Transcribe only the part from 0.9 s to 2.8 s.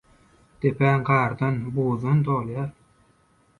gardan, buzdan dolýar.